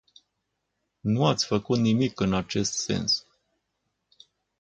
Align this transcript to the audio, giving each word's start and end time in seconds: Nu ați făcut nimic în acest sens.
Nu 1.03 1.25
ați 1.25 1.45
făcut 1.45 1.79
nimic 1.79 2.19
în 2.19 2.33
acest 2.33 2.73
sens. 2.73 3.25